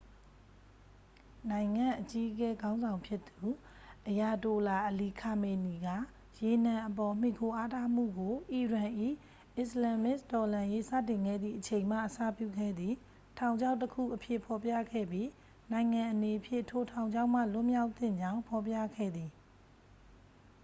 [1.51, 3.41] """နိုင်ငံ့အကြီးအကဲခေါင်းဆောင်ဖြစ်သူ
[4.07, 5.89] အယာတိုလာ အလီ ခါမေနီက
[6.39, 8.91] ရေနံအပေါ် မှီခိုအားထားမှုကို အီရန်၏
[9.57, 12.95] အစ္စလာမ္မစ်တော်လှန်ရေးစတင်ခဲ့သည့်အချိန်မှ အစပြုခဲ့သည့်
[13.37, 15.27] "ထောင်ချောက်တစ်ခု""အဖြစ် ဖော်ပြခဲ့ပြီး
[15.71, 19.29] နိုင်ငံအနေဖြင့် ထိုထောင်ချောက်မှ လွတ်မြောက်သင့်ကြောင်း ဖော်ပြခဲ့သည်။""